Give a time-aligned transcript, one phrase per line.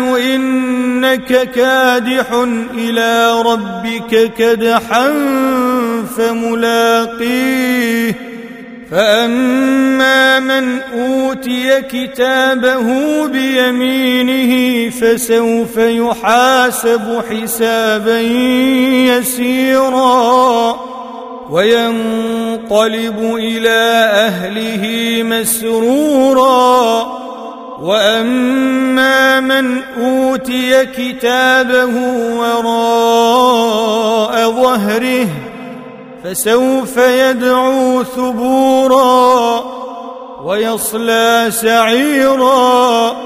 [0.00, 5.12] إنك كادح إلى ربك كدحا
[6.16, 8.14] فملاقيه.
[8.90, 12.86] فأما من أوتي كتابه
[13.26, 18.20] بيمينه فسوف يحاسب حسابا
[19.10, 20.76] يسيرا.
[21.50, 27.02] وينقلب إلى أهله مسرورا.
[27.80, 28.59] وأما
[30.40, 31.94] اوتي كتابه
[32.38, 33.72] وراء
[34.50, 35.26] ظهره
[36.24, 39.64] فسوف يدعو ثبورا
[40.44, 43.16] ويصلى سعيرا.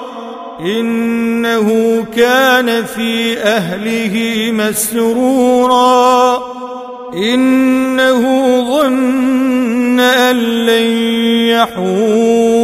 [0.60, 6.42] إنه كان في أهله مسرورا.
[7.14, 8.22] إنه
[8.70, 10.90] ظن أن لن
[11.48, 12.63] يحور.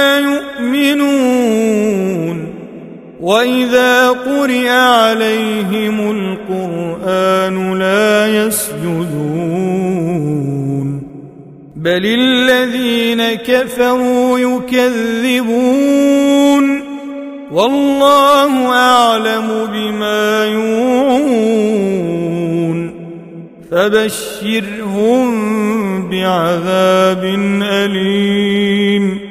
[3.21, 9.91] واذا قرئ عليهم القران لا يسجدون
[11.75, 15.81] بل الذين كفروا يكذبون
[17.51, 21.61] والله اعلم بما يوعون
[23.71, 25.29] فبشرهم
[26.09, 27.23] بعذاب
[27.63, 29.30] أليم